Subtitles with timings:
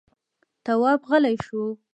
[0.65, 1.61] تواب غلی شو.